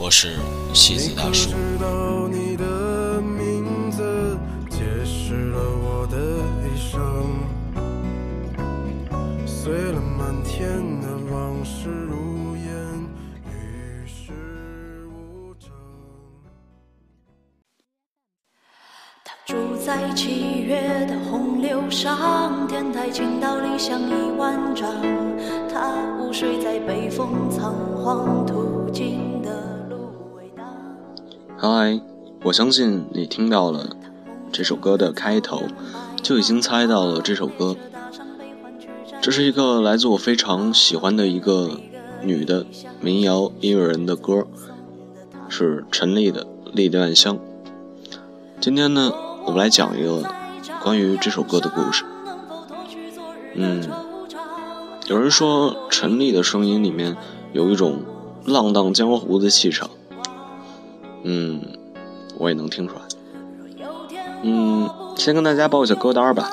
[0.00, 0.36] 我是
[0.72, 1.50] 西子大叔。
[19.86, 24.92] 在七月的洪流上，天台倾倒理想一万丈。
[25.72, 28.67] 他午睡在北风仓皇途
[31.70, 32.00] 嗨，
[32.44, 33.94] 我相信你听到了
[34.50, 35.64] 这首歌的开头，
[36.22, 37.76] 就已经猜到了这首歌。
[39.20, 41.78] 这是一个来自我非常喜欢的一个
[42.22, 42.64] 女的
[43.02, 44.46] 民谣音乐人的歌，
[45.50, 47.36] 是陈粒的《丽丽万香》。
[48.62, 49.12] 今天呢？
[49.44, 50.24] 我们来讲一个
[50.82, 52.02] 关于这首歌的故事。
[53.54, 53.86] 嗯，
[55.06, 57.14] 有人说陈粒的声音里面
[57.52, 58.00] 有一种
[58.46, 59.90] 浪荡江湖的气场。
[61.30, 61.60] 嗯，
[62.38, 63.00] 我也能听出来。
[64.42, 66.48] 嗯，先跟大家报一下歌单吧。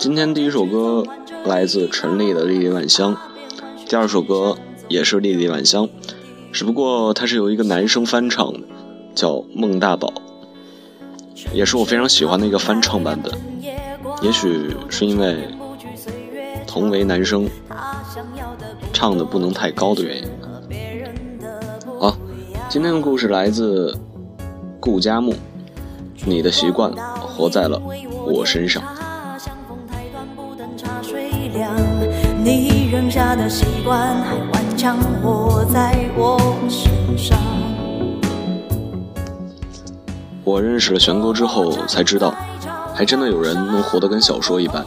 [0.00, 1.04] 今天第一首歌
[1.44, 3.14] 来自陈粒的《莉莉万香》，
[3.88, 4.58] 第二首歌
[4.88, 5.86] 也是《莉莉万香》，
[6.50, 8.60] 只不过它是由一个男生翻唱的，
[9.14, 10.12] 叫孟大宝。
[11.52, 13.32] 也是我非常喜欢的一个翻唱版本，
[14.20, 15.48] 也许是因为
[16.66, 17.48] 同为男生，
[18.92, 20.24] 唱的不能太高的原因。
[22.00, 22.16] 好，
[22.68, 23.96] 今天的故事来自
[24.80, 25.34] 顾佳木，
[26.24, 27.80] 你的习惯活在了
[28.26, 28.82] 我身上。
[32.44, 36.38] 你扔下的习惯还顽强活在我
[36.68, 37.36] 身上。
[40.44, 42.32] 我认识了玄哥之后，才知道，
[42.94, 44.84] 还真的有人能活得跟小说一般。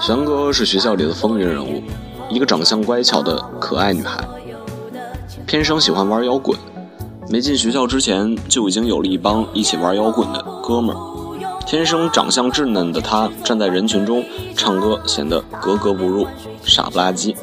[0.00, 1.82] 玄哥是学校里的风云人物，
[2.30, 4.24] 一个长相乖巧的可爱女孩，
[5.46, 6.56] 偏生喜欢玩摇滚。
[7.32, 11.60] 没进学校之前，就已经有了一帮一起玩摇滚的哥们儿。
[11.64, 14.24] 天生长相稚嫩的他，站在人群中
[14.56, 16.26] 唱歌显得格格不入，
[16.64, 17.36] 傻不拉几。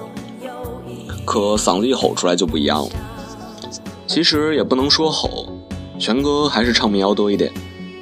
[1.23, 2.89] 可嗓子一吼出来就不一样了。
[4.05, 5.47] 其实也不能说吼。
[5.97, 7.49] 全哥还是唱民谣多一点。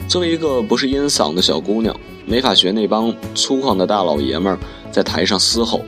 [0.08, 4.60] 作为一个不是音嗓的小姑娘，没法学那帮粗犷的大老爷们儿
[4.92, 5.82] 在台上嘶吼。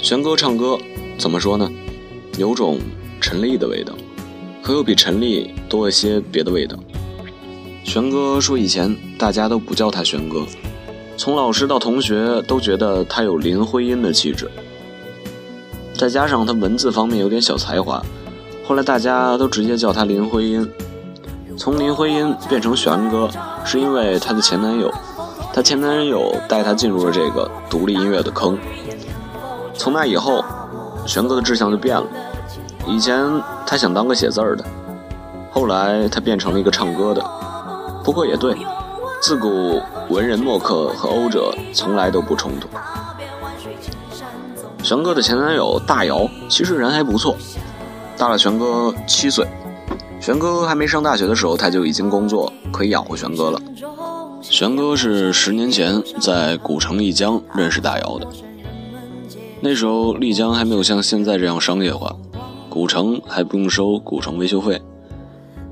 [0.00, 0.78] 全哥唱歌
[1.18, 1.68] 怎么说呢？
[2.38, 2.78] 有种
[3.20, 3.92] 陈粒的味道，
[4.62, 6.76] 可又比陈粒多一些别的味道。
[7.84, 10.42] 玄哥说以前大家都不叫他玄哥，
[11.16, 14.48] 从老师到同学都觉得他有林徽因的气质，
[15.94, 18.00] 再加上他文字方面有点小才华，
[18.64, 20.70] 后来大家都直接叫他林徽因。
[21.56, 23.28] 从林徽因变成玄哥，
[23.64, 24.90] 是因为她的前男友，
[25.52, 28.58] 她前男友带她进入了这个独立音乐的坑。
[29.74, 30.42] 从那以后，
[31.04, 32.06] 玄哥的志向就变了。
[32.86, 33.24] 以前
[33.66, 34.64] 他想当个写字儿的，
[35.50, 37.24] 后来他变成了一个唱歌的。
[38.04, 38.56] 不过也对，
[39.20, 42.68] 自古文人墨客和欧者从来都不冲突。
[44.82, 47.36] 玄哥的前男友大姚其实人还不错，
[48.16, 49.46] 大了玄哥七岁。
[50.20, 53.60] 玄哥还没上大学的时候，他就已经工作，可以养活玄哥了。
[54.40, 58.26] 玄哥是十年前在古城丽江认识大姚的，
[59.60, 62.14] 那时候丽江还没有像现在这样商业化，
[62.72, 64.80] 古城还不用收古城维修费。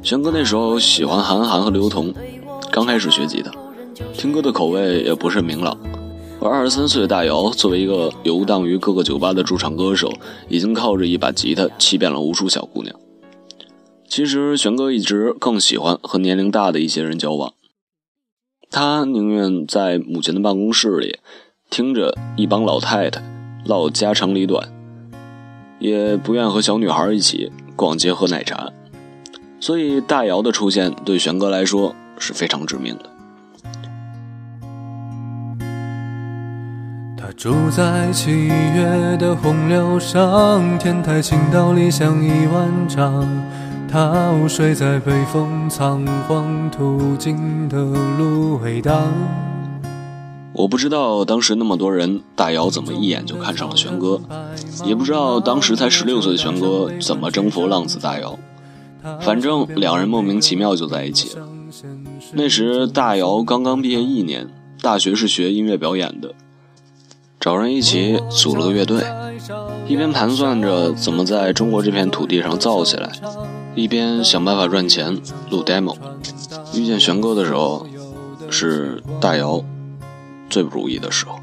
[0.03, 2.13] 玄哥那时候喜欢韩寒和刘同，
[2.71, 3.51] 刚开始学吉他，
[4.13, 5.75] 听歌的口味也不是明朗。
[6.43, 10.13] 而二十三岁的大姚作为一个游荡于各个酒吧的驻唱歌手，
[10.51, 12.95] 已经靠着一把吉他欺骗了无数小姑娘。
[14.07, 17.55] 其实，玄哥一直更喜欢和年龄大的一些人交往。
[18.71, 21.19] 他宁愿在母亲的办公室里
[21.71, 23.23] 听着一帮老太太
[23.65, 24.71] 唠家长里短，
[25.81, 28.71] 也不愿和小女孩一起逛街喝奶茶。
[29.59, 33.11] 所以，大姚的出现对玄哥来说是非常致命的。
[37.17, 43.27] 他住在七月的洪流上，天台倾倒，理想一万丈。
[43.87, 47.77] 他午睡在北风仓皇途经的
[48.17, 49.13] 芦苇荡。
[50.53, 54.21] 我不知道当时那么多人，大姚怎么一眼就看上了玄哥，
[54.85, 58.39] 也不知道当时才十六岁的玄哥怎么征服浪子大姚。
[59.21, 61.49] 反正两人莫名其妙就在一起了。
[62.33, 64.49] 那时大姚刚刚毕业一年，
[64.83, 66.35] 大学是学音乐表演的，
[67.39, 69.03] 找人一起组了个乐队，
[69.89, 73.11] 一边盘算着怎么在中国这片土地上造起来，
[73.75, 75.17] 一边想办法赚钱
[75.49, 75.97] 录 demo。
[76.75, 77.87] 遇见玄哥的时候，
[78.51, 79.65] 是大姚
[80.51, 81.41] 最不如意的时候。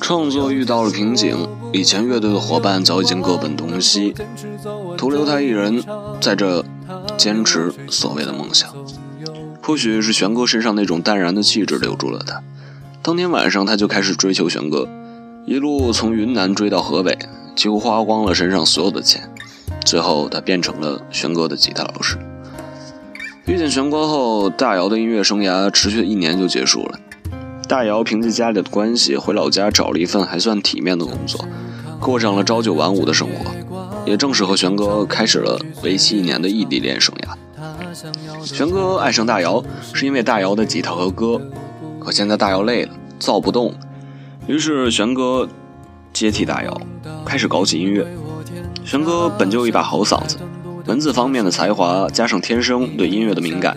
[0.00, 4.14] 创作遇到了瓶颈，以前乐队的伙伴早已经各奔东西，
[4.98, 5.82] 徒留他一人
[6.20, 6.64] 在这
[7.16, 8.68] 坚持所谓的梦想。
[9.62, 12.42] 或许是玄哥身上那种淡然的气质留住了他。
[13.02, 14.88] 当天晚上，他就开始追求玄哥，
[15.46, 17.16] 一路从云南追到河北，
[17.54, 19.30] 几乎花光了身上所有的钱。
[19.84, 22.18] 最后，他变成了玄哥的吉他老师。
[23.46, 26.98] 遇见玄哥后，大姚的音乐生涯持续一年就结束了。
[27.70, 31.46] 大姚凭借家里的关系回老家找了一份还算体面的工作，
[32.00, 33.48] 过上了朝九晚五的生活，
[34.04, 38.44] 也正式和玄哥开始了为期一年的异地恋生涯。
[38.44, 39.62] 玄哥爱上大姚
[39.94, 41.40] 是因为大姚的吉他和歌，
[42.00, 43.72] 可现在大姚累了，造不动，
[44.48, 45.48] 于是玄哥
[46.12, 46.76] 接替大姚，
[47.24, 48.04] 开始搞起音乐。
[48.84, 50.36] 玄哥本就一把好嗓子，
[50.86, 53.76] 文字方面的才华加上天生对音乐的敏感，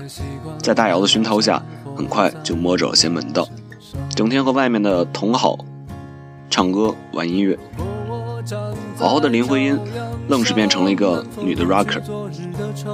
[0.63, 1.63] 在大姚的熏陶下，
[1.95, 3.47] 很快就摸着了些门道。
[4.15, 5.57] 整天和外面的同好
[6.49, 7.57] 唱歌玩音乐，
[8.97, 9.79] 好好的林徽因
[10.27, 12.01] 愣是变成了一个女的 rocker，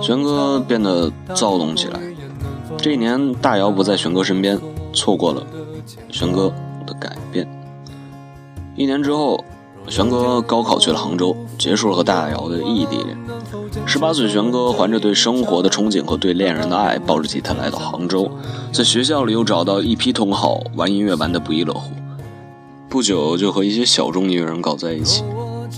[0.02, 2.00] 玄哥变得躁动起来。
[2.78, 4.58] 这一年，大姚不在玄哥身边，
[4.94, 5.46] 错过了
[6.10, 6.54] 玄哥
[6.86, 7.48] 的改变。
[8.76, 9.44] 一年之后，
[9.88, 13.18] 玄哥高考去了杭州，结束了和大姚的异地恋。
[13.86, 18.30] 十八岁，玄哥怀着对生活的憧憬和对恋人的爱，抱着吉他来到杭州，
[18.72, 21.92] 在学校里又找到一批同好，玩音乐玩得不亦乐乎。
[22.88, 25.24] 不久就和一些小众音乐人搞在一起，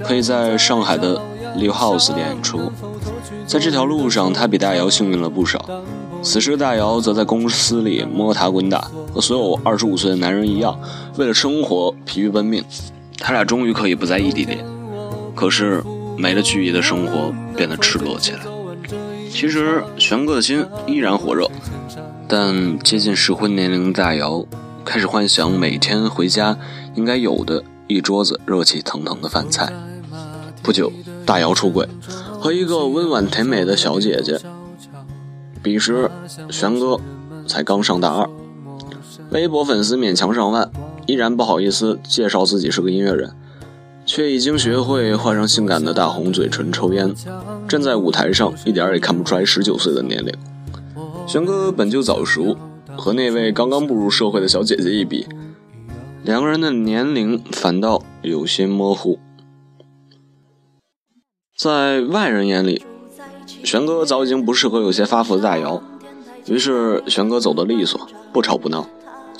[0.03, 1.21] 可以在上海的
[1.57, 2.71] Live House 演出。
[3.45, 5.63] 在这条路上，他比大姚幸运了不少。
[6.21, 10.77] 此时，大姚则在公司里摸爬滚打，和所有二十五岁的男人一样，
[11.18, 12.63] 为了生活疲于奔命。
[13.22, 14.60] 他俩终于可以不在异地恋，
[15.34, 15.82] 可是。
[16.18, 18.42] 没了距离的生活变得赤裸起来。
[19.32, 21.50] 其实玄哥的心依然火热，
[22.28, 24.46] 但接近适婚年龄的大姚
[24.86, 26.56] 开始幻想每天回家
[26.94, 29.74] 应该有的一桌子热气腾腾的饭菜。
[30.62, 30.92] 不久，
[31.26, 31.88] 大姚出轨，
[32.40, 34.40] 和一个温婉甜美的小姐姐。
[35.64, 36.12] 彼时，
[36.52, 37.00] 玄哥
[37.48, 38.30] 才刚上大二，
[39.32, 40.70] 微博粉丝勉强上万，
[41.07, 43.31] 依然不好意思介绍自己是个音乐人。
[44.03, 47.13] 却已经学会画上性感的大红嘴唇抽烟，
[47.68, 50.33] 站在舞台上一点也看不出来十九岁的年龄。
[51.27, 52.57] 玄哥本就早熟，
[52.98, 55.27] 和那位刚刚步入社会的小姐姐一比，
[56.24, 59.19] 两个人的年龄反倒有些模糊。
[61.56, 62.83] 在外人眼里，
[63.63, 65.81] 玄哥早已经不适合有些发福的大姚，
[66.48, 68.01] 于是玄哥走得利索，
[68.33, 68.89] 不吵不闹，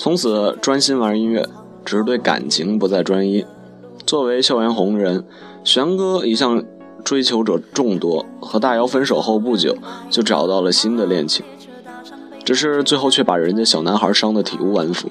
[0.02, 1.48] 从此专心玩音乐，
[1.84, 3.46] 只是对感情不再专一。
[4.04, 5.24] 作为校园红人，
[5.62, 6.60] 玄哥一向
[7.04, 9.76] 追求者众多，和大姚分手后不久
[10.10, 11.44] 就找到了新的恋情，
[12.42, 15.08] 只是最后却把人家小男孩伤得体无完肤。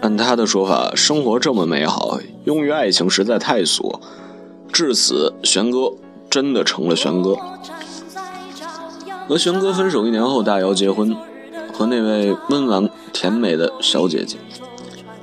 [0.00, 4.00] 按他的说法，生活这么美好，用于爱情实在太俗。
[4.72, 5.92] 至此，玄哥
[6.28, 7.36] 真的成了玄哥。
[9.28, 11.16] 和玄哥分手一年后，大姚结婚，
[11.72, 14.36] 和那位温婉甜美的小姐姐，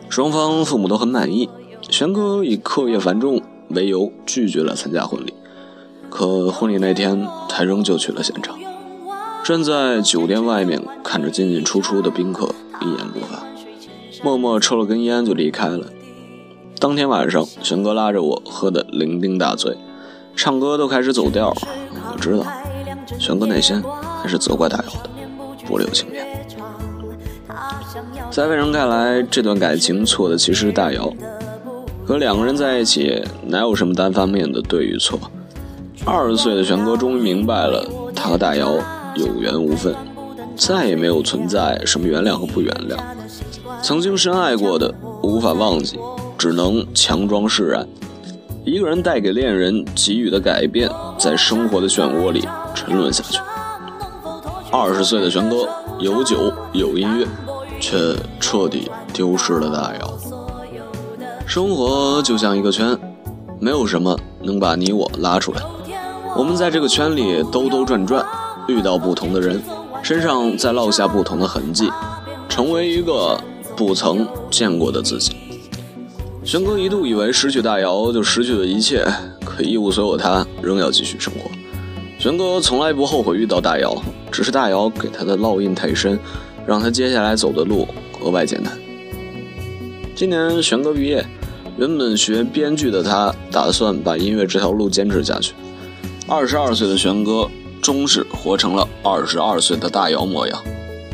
[0.09, 1.49] 双方父母都很满意。
[1.89, 5.33] 玄哥以课业繁重为由拒绝了参加婚礼，
[6.09, 8.57] 可婚礼那天他仍旧去了现场。
[9.43, 13.43] 站在酒店外面看着进进出出的宾客，一言不发，
[14.23, 15.87] 默默抽了根烟就离开了。
[16.79, 19.77] 当天晚上，玄哥拉着我喝得酩酊大醉，
[20.35, 21.53] 唱歌都开始走调。
[22.13, 22.45] 我知道，
[23.17, 23.81] 玄哥内心
[24.21, 25.09] 还是责怪大姚的
[25.65, 26.38] 不留情面。
[28.29, 31.11] 在外人看来，这段感情错的其实是大姚。
[32.05, 35.19] 和两个人在一起，哪有什么单方面的对与错？
[36.05, 38.73] 二十岁的玄哥终于明白了，他和大姚
[39.15, 39.95] 有缘无分，
[40.55, 42.97] 再也没有存在什么原谅和不原谅。
[43.81, 45.99] 曾经深爱过的，无法忘记，
[46.37, 47.87] 只能强装释然。
[48.65, 53.39] 一个人带给恋人给予的改变，在生活的漩涡里沉沦下去。
[54.71, 55.67] 二十岁的玄哥
[55.99, 57.25] 有酒有音乐，
[57.79, 60.17] 却彻底丢失了大姚。
[61.45, 62.97] 生活就像一个圈，
[63.59, 65.61] 没有什么能把你我拉出来。
[66.35, 68.23] 我们在这个圈里兜兜转转，
[68.67, 69.59] 遇到不同的人，
[70.03, 71.89] 身上再落下不同的痕迹，
[72.47, 73.39] 成为一个
[73.75, 75.35] 不曾见过的自己。
[76.43, 79.05] 玄哥一度以为失去大姚就失去了一切，
[79.43, 81.49] 可一无所有，他仍要继续生活。
[82.19, 83.95] 玄哥从来不后悔遇到大姚，
[84.31, 86.19] 只是大姚给他的烙印太深，
[86.65, 87.87] 让他接下来走的路
[88.19, 88.77] 格外艰难。
[90.15, 91.25] 今年玄哥毕业，
[91.77, 95.53] 原本学编剧的他打算把音乐这条路坚持下去。
[96.27, 97.49] 二十二岁的玄哥
[97.81, 100.61] 终是活成了二十二岁的大姚模样。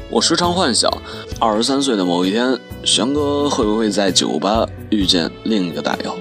[0.09, 0.91] 我时常幻想，
[1.39, 6.15] 二十三岁的某一天，玄哥会不会在酒吧遇见另一个大姚？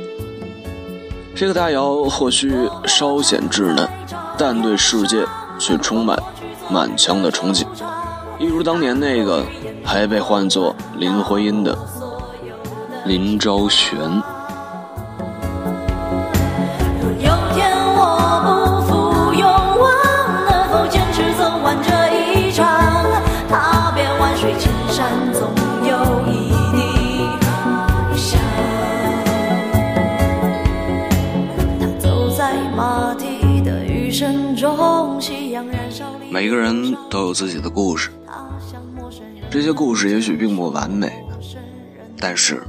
[1.35, 2.52] 这个大姚或许
[2.87, 3.88] 稍显稚嫩，
[4.38, 5.25] 但对世界
[5.59, 6.19] 却充满
[6.71, 7.66] 满腔的憧憬，
[8.38, 9.45] 一如当年那个
[9.85, 11.76] 还被唤作林徽因的
[13.07, 13.99] 林昭璇。
[17.21, 18.03] 有天我
[18.45, 19.85] 不负勇往，
[20.50, 22.67] 能否坚持走完这一场？
[23.49, 25.49] 踏遍万水千山，总
[25.87, 25.95] 有
[26.26, 26.79] 一地
[28.11, 28.41] 理想。
[31.79, 36.05] 他走在马蹄的余生中，夕阳燃烧。
[36.31, 38.11] 每个人都有自己的故事，
[39.54, 41.25] 这些故事也许并不完美，
[42.18, 42.61] 但是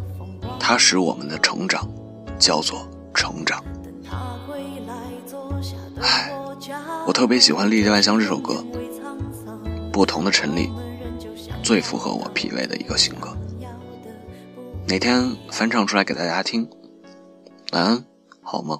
[0.60, 1.90] 它使我们的成长
[2.38, 3.64] 叫做成长。
[6.00, 6.32] 唉，
[7.08, 8.64] 我特别喜欢《丽丽万香》这首歌，
[9.92, 10.70] 不同的陈粒，
[11.64, 13.36] 最符合我脾胃的一个性格。
[14.88, 16.70] 哪天翻唱出来给大家听，
[17.72, 18.06] 晚安，
[18.44, 18.80] 好梦。